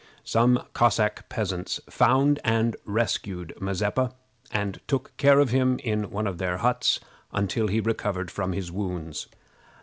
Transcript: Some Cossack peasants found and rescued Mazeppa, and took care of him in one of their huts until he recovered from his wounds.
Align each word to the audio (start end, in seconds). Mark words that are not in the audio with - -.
Some 0.23 0.63
Cossack 0.73 1.29
peasants 1.29 1.79
found 1.87 2.39
and 2.43 2.75
rescued 2.85 3.53
Mazeppa, 3.61 4.13
and 4.51 4.79
took 4.87 5.15
care 5.17 5.37
of 5.39 5.51
him 5.51 5.77
in 5.77 6.09
one 6.09 6.25
of 6.25 6.39
their 6.39 6.57
huts 6.57 6.99
until 7.31 7.67
he 7.67 7.79
recovered 7.79 8.31
from 8.31 8.53
his 8.53 8.71
wounds. 8.71 9.27